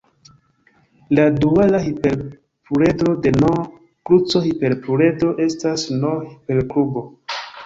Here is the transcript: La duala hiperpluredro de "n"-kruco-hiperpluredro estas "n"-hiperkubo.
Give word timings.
La 1.17 1.25
duala 1.43 1.81
hiperpluredro 1.87 3.13
de 3.27 3.35
"n"-kruco-hiperpluredro 3.35 5.33
estas 5.47 5.87
"n"-hiperkubo. 5.99 7.07